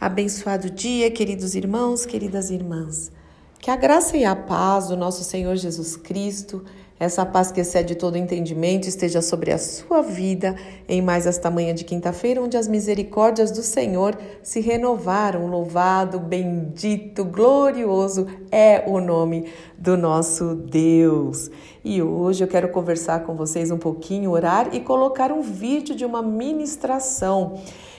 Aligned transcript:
Abençoado 0.00 0.70
dia, 0.70 1.10
queridos 1.10 1.54
irmãos, 1.54 2.06
queridas 2.06 2.50
irmãs. 2.50 3.12
Que 3.58 3.70
a 3.70 3.76
graça 3.76 4.16
e 4.16 4.24
a 4.24 4.34
paz 4.34 4.88
do 4.88 4.96
nosso 4.96 5.22
Senhor 5.22 5.54
Jesus 5.56 5.94
Cristo, 5.94 6.64
essa 7.00 7.24
paz 7.24 7.50
que 7.50 7.62
excede 7.62 7.94
todo 7.94 8.18
entendimento, 8.18 8.86
esteja 8.86 9.22
sobre 9.22 9.50
a 9.50 9.56
sua 9.56 10.02
vida 10.02 10.54
em 10.86 11.00
mais 11.00 11.26
esta 11.26 11.50
manhã 11.50 11.74
de 11.74 11.82
quinta-feira, 11.82 12.42
onde 12.42 12.58
as 12.58 12.68
misericórdias 12.68 13.50
do 13.50 13.62
Senhor 13.62 14.18
se 14.42 14.60
renovaram. 14.60 15.46
Louvado, 15.46 16.20
bendito, 16.20 17.24
glorioso 17.24 18.26
é 18.52 18.84
o 18.86 19.00
nome 19.00 19.50
do 19.78 19.96
nosso 19.96 20.54
Deus. 20.54 21.50
E 21.82 22.02
hoje 22.02 22.44
eu 22.44 22.48
quero 22.48 22.68
conversar 22.68 23.20
com 23.20 23.34
vocês 23.34 23.70
um 23.70 23.78
pouquinho, 23.78 24.32
orar 24.32 24.68
e 24.74 24.80
colocar 24.80 25.32
um 25.32 25.40
vídeo 25.40 25.96
de 25.96 26.04
uma 26.04 26.20
ministração. 26.20 27.54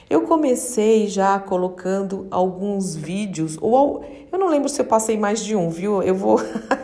Eu 0.08 0.22
comecei 0.22 1.08
já 1.08 1.40
colocando 1.40 2.28
alguns 2.30 2.94
vídeos, 2.94 3.58
ou 3.60 4.04
eu 4.30 4.38
não 4.38 4.48
lembro 4.48 4.68
se 4.68 4.80
eu 4.80 4.84
passei 4.84 5.16
mais 5.16 5.42
de 5.42 5.56
um, 5.56 5.70
viu? 5.70 6.02
Eu 6.02 6.14
vou, 6.14 6.38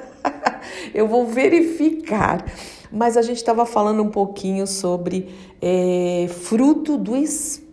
eu 0.98 1.06
vou 1.06 1.26
verificar. 1.26 2.44
Mas 2.90 3.16
a 3.16 3.22
gente 3.22 3.36
estava 3.36 3.66
falando 3.66 4.02
um 4.02 4.10
pouquinho 4.10 4.66
sobre 4.66 5.28
é, 5.60 6.28
fruto 6.28 6.96
do 6.96 7.16
Espírito 7.16 7.68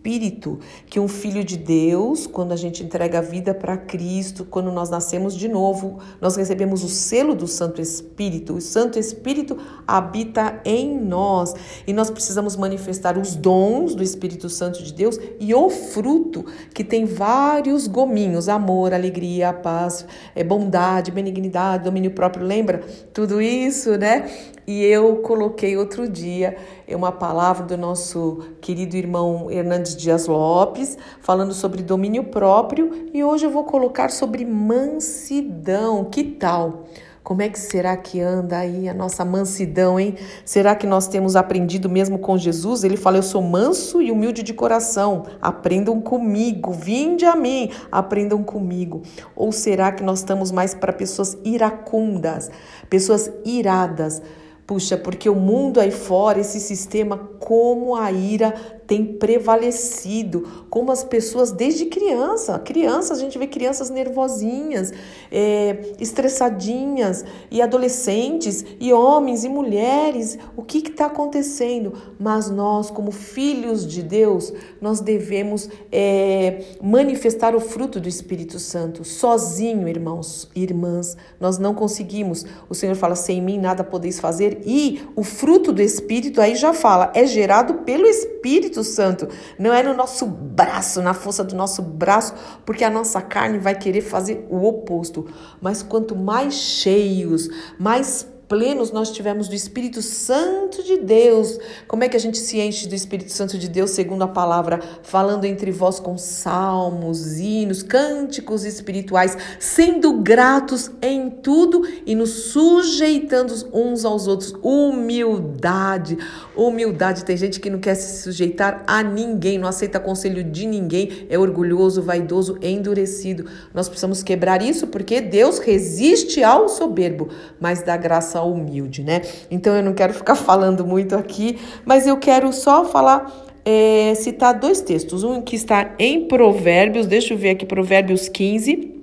que 0.88 1.00
um 1.00 1.08
filho 1.08 1.42
de 1.42 1.56
Deus, 1.56 2.28
quando 2.28 2.52
a 2.52 2.56
gente 2.56 2.80
entrega 2.84 3.18
a 3.18 3.22
vida 3.22 3.52
para 3.52 3.76
Cristo, 3.76 4.44
quando 4.44 4.70
nós 4.70 4.88
nascemos 4.88 5.34
de 5.34 5.48
novo, 5.48 5.98
nós 6.20 6.36
recebemos 6.36 6.84
o 6.84 6.88
selo 6.88 7.34
do 7.34 7.48
Santo 7.48 7.80
Espírito. 7.80 8.54
O 8.54 8.60
Santo 8.60 9.00
Espírito 9.00 9.58
habita 9.84 10.60
em 10.64 10.96
nós 10.96 11.54
e 11.86 11.92
nós 11.92 12.08
precisamos 12.08 12.54
manifestar 12.54 13.18
os 13.18 13.34
dons 13.34 13.96
do 13.96 14.02
Espírito 14.02 14.48
Santo 14.48 14.80
de 14.80 14.92
Deus 14.92 15.18
e 15.40 15.52
o 15.52 15.68
fruto, 15.68 16.44
que 16.72 16.84
tem 16.84 17.04
vários 17.04 17.88
gominhos: 17.88 18.48
amor, 18.48 18.94
alegria, 18.94 19.52
paz, 19.52 20.06
é, 20.36 20.44
bondade, 20.44 21.10
benignidade, 21.10 21.82
domínio 21.82 22.12
próprio. 22.12 22.46
Lembra 22.46 22.84
tudo 23.12 23.42
isso, 23.42 23.96
né? 23.96 24.30
E 24.66 24.82
eu 24.82 25.18
coloquei 25.18 25.76
outro 25.76 26.08
dia 26.08 26.56
uma 26.88 27.12
palavra 27.12 27.64
do 27.64 27.76
nosso 27.76 28.40
querido 28.60 28.96
irmão 28.96 29.48
Hernandes 29.48 29.94
Dias 29.94 30.26
Lopes, 30.26 30.98
falando 31.20 31.54
sobre 31.54 31.84
domínio 31.84 32.24
próprio, 32.24 33.08
e 33.14 33.22
hoje 33.22 33.46
eu 33.46 33.50
vou 33.50 33.62
colocar 33.62 34.10
sobre 34.10 34.44
mansidão. 34.44 36.04
Que 36.06 36.24
tal? 36.24 36.84
Como 37.22 37.42
é 37.42 37.48
que 37.48 37.58
será 37.58 37.96
que 37.96 38.20
anda 38.20 38.58
aí 38.58 38.88
a 38.88 38.94
nossa 38.94 39.24
mansidão, 39.24 39.98
hein? 39.98 40.16
Será 40.44 40.74
que 40.74 40.86
nós 40.86 41.06
temos 41.06 41.36
aprendido 41.36 41.88
mesmo 41.88 42.18
com 42.18 42.36
Jesus? 42.36 42.82
Ele 42.82 42.96
fala: 42.96 43.18
Eu 43.18 43.22
sou 43.22 43.42
manso 43.42 44.00
e 44.00 44.10
humilde 44.12 44.44
de 44.44 44.54
coração, 44.54 45.24
aprendam 45.42 46.00
comigo, 46.00 46.72
vinde 46.72 47.24
a 47.24 47.34
mim, 47.34 47.70
aprendam 47.90 48.42
comigo. 48.44 49.02
Ou 49.34 49.50
será 49.50 49.90
que 49.90 50.04
nós 50.04 50.20
estamos 50.20 50.52
mais 50.52 50.72
para 50.72 50.92
pessoas 50.92 51.36
iracundas, 51.44 52.48
pessoas 52.88 53.28
iradas? 53.44 54.22
Puxa, 54.66 54.96
porque 54.96 55.28
o 55.28 55.34
mundo 55.34 55.78
aí 55.78 55.92
fora, 55.92 56.40
esse 56.40 56.58
sistema, 56.58 57.16
como 57.38 57.94
a 57.94 58.10
ira 58.10 58.50
tem 58.86 59.04
prevalecido, 59.04 60.64
como 60.70 60.92
as 60.92 61.02
pessoas 61.02 61.50
desde 61.50 61.86
criança, 61.86 62.58
crianças, 62.58 63.18
a 63.18 63.20
gente 63.20 63.38
vê 63.38 63.46
crianças 63.46 63.90
nervosinhas, 63.90 64.92
é, 65.30 65.94
estressadinhas, 65.98 67.24
e 67.50 67.60
adolescentes, 67.60 68.64
e 68.78 68.92
homens 68.92 69.44
e 69.44 69.48
mulheres, 69.48 70.38
o 70.56 70.62
que 70.62 70.78
está 70.78 71.06
acontecendo? 71.06 71.94
Mas 72.18 72.50
nós, 72.50 72.90
como 72.90 73.10
filhos 73.10 73.86
de 73.86 74.02
Deus, 74.02 74.52
nós 74.80 75.00
devemos 75.00 75.68
é, 75.90 76.64
manifestar 76.80 77.54
o 77.54 77.60
fruto 77.60 77.98
do 77.98 78.08
Espírito 78.08 78.58
Santo, 78.58 79.04
sozinho, 79.04 79.88
irmãos 79.88 80.48
e 80.54 80.62
irmãs, 80.62 81.16
nós 81.40 81.58
não 81.58 81.74
conseguimos. 81.74 82.44
O 82.68 82.74
Senhor 82.74 82.94
fala: 82.94 83.16
sem 83.16 83.42
mim 83.42 83.58
nada 83.58 83.82
podeis 83.82 84.20
fazer, 84.20 84.62
e 84.64 85.00
o 85.16 85.22
fruto 85.22 85.72
do 85.72 85.82
Espírito 85.82 86.40
aí 86.40 86.54
já 86.54 86.72
fala, 86.72 87.10
é 87.14 87.26
gerado 87.26 87.74
pelo 87.84 88.06
Espírito 88.06 88.75
Espírito 88.80 88.84
Santo, 88.84 89.28
não 89.58 89.72
é 89.72 89.82
no 89.82 89.94
nosso 89.94 90.26
braço, 90.26 91.00
na 91.00 91.14
força 91.14 91.44
do 91.44 91.54
nosso 91.54 91.82
braço, 91.82 92.34
porque 92.64 92.84
a 92.84 92.90
nossa 92.90 93.20
carne 93.20 93.58
vai 93.58 93.74
querer 93.74 94.00
fazer 94.00 94.46
o 94.50 94.64
oposto. 94.66 95.26
Mas 95.60 95.82
quanto 95.82 96.16
mais 96.16 96.54
cheios, 96.54 97.48
mais 97.78 98.28
plenos 98.48 98.92
nós 98.92 99.10
tivemos 99.10 99.48
do 99.48 99.54
Espírito 99.54 100.00
Santo 100.00 100.82
de 100.82 100.98
Deus. 100.98 101.58
Como 101.88 102.04
é 102.04 102.08
que 102.08 102.16
a 102.16 102.20
gente 102.20 102.38
se 102.38 102.60
enche 102.60 102.86
do 102.86 102.94
Espírito 102.94 103.32
Santo 103.32 103.58
de 103.58 103.68
Deus, 103.68 103.90
segundo 103.90 104.22
a 104.22 104.28
palavra, 104.28 104.80
falando 105.02 105.44
entre 105.44 105.70
vós 105.70 105.98
com 105.98 106.16
salmos, 106.16 107.38
hinos, 107.38 107.82
cânticos 107.82 108.64
espirituais, 108.64 109.36
sendo 109.58 110.20
gratos 110.20 110.90
em 111.02 111.28
tudo 111.28 111.86
e 112.06 112.14
nos 112.14 112.30
sujeitando 112.52 113.52
uns 113.72 114.04
aos 114.04 114.26
outros. 114.26 114.54
Humildade, 114.62 116.16
humildade. 116.54 117.24
Tem 117.24 117.36
gente 117.36 117.60
que 117.60 117.70
não 117.70 117.80
quer 117.80 117.94
se 117.94 118.22
sujeitar 118.22 118.84
a 118.86 119.02
ninguém, 119.02 119.58
não 119.58 119.68
aceita 119.68 119.98
conselho 119.98 120.44
de 120.44 120.66
ninguém, 120.66 121.26
é 121.28 121.38
orgulhoso, 121.38 122.02
vaidoso, 122.02 122.58
endurecido. 122.62 123.46
Nós 123.74 123.88
precisamos 123.88 124.22
quebrar 124.22 124.62
isso 124.62 124.86
porque 124.86 125.20
Deus 125.20 125.58
resiste 125.58 126.42
ao 126.42 126.68
soberbo, 126.68 127.28
mas 127.60 127.82
dá 127.82 127.96
graça 127.96 128.35
humilde, 128.42 129.02
né? 129.02 129.22
Então 129.50 129.74
eu 129.74 129.82
não 129.82 129.94
quero 129.94 130.12
ficar 130.14 130.34
falando 130.36 130.86
muito 130.86 131.14
aqui, 131.14 131.58
mas 131.84 132.06
eu 132.06 132.16
quero 132.16 132.52
só 132.52 132.84
falar 132.84 133.30
é, 133.64 134.14
citar 134.14 134.58
dois 134.58 134.80
textos. 134.80 135.24
Um 135.24 135.42
que 135.42 135.56
está 135.56 135.94
em 135.98 136.26
Provérbios, 136.26 137.06
deixa 137.06 137.34
eu 137.34 137.38
ver 137.38 137.50
aqui, 137.50 137.66
Provérbios 137.66 138.28
15, 138.28 138.94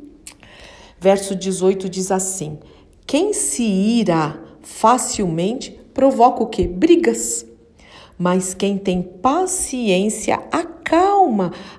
verso 1.00 1.36
18 1.36 1.90
diz 1.90 2.12
assim: 2.12 2.58
Quem 3.06 3.34
se 3.34 3.64
ira 3.64 4.40
facilmente 4.62 5.72
provoca 5.94 6.44
o 6.44 6.48
que? 6.48 6.68
Brigas. 6.68 7.46
Mas 8.18 8.54
quem 8.54 8.78
tem 8.78 9.02
paciência 9.02 10.36
acalma 10.52 10.73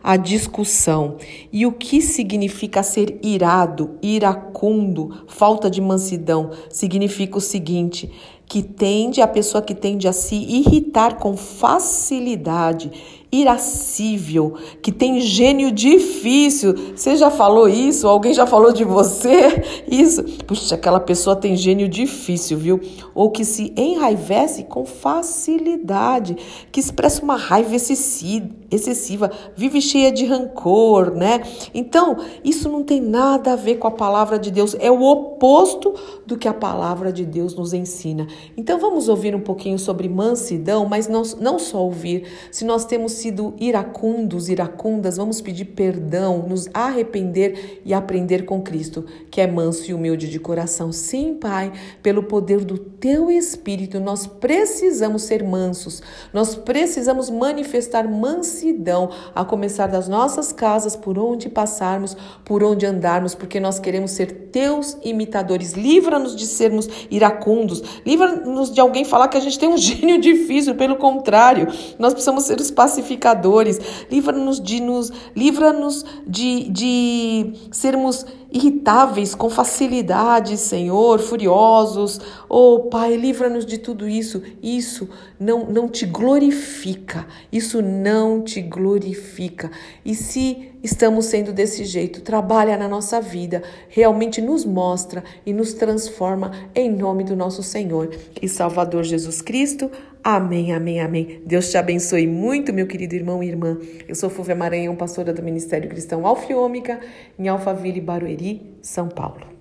a 0.03 0.17
discussão. 0.17 1.17
E 1.53 1.67
o 1.67 1.73
que 1.73 2.01
significa 2.01 2.83
ser 2.83 3.19
irado, 3.23 3.99
iracundo, 4.03 5.25
falta 5.27 5.71
de 5.71 5.81
mansidão? 5.81 6.51
Significa 6.71 7.39
o 7.39 7.41
seguinte: 7.41 8.11
que 8.47 8.63
tende, 8.63 9.21
a 9.21 9.27
pessoa 9.27 9.63
que 9.63 9.75
tende 9.75 10.07
a 10.07 10.13
se 10.13 10.37
irritar 10.37 11.17
com 11.17 11.37
facilidade, 11.37 13.24
irascível, 13.41 14.55
que 14.81 14.93
tem 14.93 15.21
gênio 15.21 15.73
difícil. 15.73 16.75
Você 16.95 17.17
já 17.17 17.31
falou 17.31 17.69
isso? 17.69 18.07
Alguém 18.07 18.33
já 18.33 18.47
falou 18.47 18.73
de 18.73 18.85
você? 18.85 19.63
Isso. 19.89 20.23
Puxa, 20.47 20.75
aquela 20.75 21.01
pessoa 21.01 21.37
tem 21.37 21.57
gênio 21.57 21.89
difícil, 21.89 22.59
viu? 22.59 22.81
Ou 23.15 23.31
que 23.31 23.45
se 23.45 23.73
enraivece 23.77 24.65
com 24.65 24.85
facilidade, 24.85 26.37
que 26.71 26.81
expressa 26.81 27.23
uma 27.23 27.37
raiva 27.37 27.75
excessiva, 27.75 29.31
vive 29.57 29.81
cheia 29.81 30.13
de 30.13 30.25
rancor, 30.25 31.13
né? 31.15 31.43
Então, 31.75 32.17
isso 32.45 32.69
não 32.69 32.83
tem 32.83 33.01
nada 33.01 33.53
a 33.53 33.57
ver 33.57 33.77
com 33.77 33.89
a 33.89 33.91
palavra 33.91 34.39
de 34.39 34.51
Deus, 34.51 34.77
é 34.79 34.91
o 34.91 35.03
oposto 35.03 35.95
do 36.27 36.37
que 36.37 36.49
a 36.49 36.55
palavra 36.55 37.13
de 37.13 37.25
Deus 37.25 37.55
nos 37.55 37.73
ensina. 37.73 38.27
Então, 38.57 38.79
vamos 38.79 39.09
ouvir 39.09 39.35
um 39.35 39.41
pouquinho 39.41 39.79
sobre 39.79 40.09
mansidão, 40.09 40.87
mas 40.87 41.09
não, 41.09 41.23
não 41.41 41.59
só 41.59 41.83
ouvir, 41.83 42.25
se 42.51 42.65
nós 42.65 42.85
temos 42.85 43.24
sido 43.25 43.55
iracundos, 43.59 44.51
iracundas, 44.51 45.17
vamos 45.17 45.41
pedir 45.41 45.65
perdão, 45.65 46.45
nos 46.47 46.69
arrepender 46.75 47.81
e 47.83 47.95
aprender 47.95 48.45
com 48.45 48.61
Cristo, 48.61 49.07
que 49.31 49.41
é 49.41 49.47
manso 49.47 49.91
e 49.91 49.95
humilde 49.95 50.29
de 50.29 50.39
coração. 50.39 50.93
Sim, 50.93 51.39
Pai, 51.41 51.73
pelo 52.03 52.25
poder 52.25 52.63
do 52.63 52.77
teu 52.77 53.31
Espírito, 53.31 53.99
nós 53.99 54.27
precisamos 54.27 55.23
ser 55.23 55.43
mansos, 55.43 56.03
nós 56.35 56.55
precisamos 56.55 57.31
manifestar 57.31 58.07
mansidão, 58.07 59.11
a 59.35 59.43
começar 59.43 59.87
das 59.87 60.07
nossas 60.07 60.53
casas, 60.53 60.95
por 60.95 61.19
onde 61.19 61.49
passarmos, 61.49 62.15
por 62.45 62.63
onde 62.63 62.85
andarmos, 62.85 63.35
porque 63.35 63.59
nós 63.59 63.79
queremos 63.79 64.11
ser 64.11 64.51
teus 64.53 64.99
imitadores. 65.03 65.73
Livra-nos 65.73 66.37
de 66.37 66.47
sermos 66.47 66.91
iracundos, 67.11 67.83
livra-nos 68.05 68.71
de 68.71 68.83
alguém 68.83 69.05
falar 69.07 69.29
que 69.29 69.39
a 69.39 69.41
gente 69.41 69.59
tem 69.59 69.69
um 69.69 69.79
gênio 69.79 70.21
difícil, 70.21 70.75
pelo 70.75 70.97
contrário, 70.97 71.69
nós 71.99 72.13
precisamos 72.13 72.45
ser 72.45 72.61
os 72.61 72.71
pacificadores 72.71 73.14
pacificadores, 73.15 73.81
livra-nos 74.11 74.61
de 74.61 74.81
nos, 74.81 75.13
livra-nos 75.35 76.05
de, 76.27 76.69
de 76.69 77.53
sermos 77.71 78.27
irritáveis 78.53 79.35
com 79.35 79.51
facilidade, 79.51 80.57
Senhor, 80.57 81.19
furiosos. 81.19 82.21
Oh, 82.49 82.89
Pai, 82.91 83.17
livra-nos 83.17 83.67
de 83.67 83.79
tudo 83.79 84.09
isso. 84.09 84.43
Isso 84.63 85.09
não 85.41 85.67
não 85.67 85.89
te 85.89 86.07
glorifica. 86.07 87.27
Isso 87.51 87.83
não 87.83 88.43
te 88.43 88.61
glorifica. 88.61 89.71
E 90.05 90.15
se 90.15 90.71
estamos 90.83 91.27
sendo 91.27 91.53
desse 91.53 91.85
jeito, 91.85 92.21
trabalha 92.21 92.77
na 92.77 92.87
nossa 92.87 93.21
vida, 93.21 93.63
realmente 93.89 94.41
nos 94.41 94.65
mostra 94.65 95.25
e 95.45 95.53
nos 95.53 95.73
transforma 95.73 96.53
em 96.75 96.93
nome 96.93 97.25
do 97.25 97.35
nosso 97.35 97.63
Senhor 97.63 98.15
e 98.41 98.49
Salvador 98.49 99.03
Jesus 99.03 99.41
Cristo. 99.41 99.91
Amém, 100.27 100.73
amém, 100.73 101.03
amém. 101.03 101.43
Deus 101.45 101.71
te 101.71 101.77
abençoe 101.77 102.27
muito, 102.27 102.73
meu 102.73 102.87
querido 102.87 103.15
irmão 103.15 103.43
e 103.43 103.49
irmã. 103.49 103.79
Eu 104.09 104.15
sou 104.15 104.31
Fúvia 104.31 104.55
Maranhão, 104.55 104.97
pastora 104.97 105.35
do 105.35 105.43
Ministério 105.43 105.87
Cristão 105.87 106.27
Alfiômica, 106.27 106.99
em 107.39 107.47
Alphaville, 107.47 108.01
Barueri, 108.01 108.75
São 108.81 109.07
Paulo. 109.07 109.54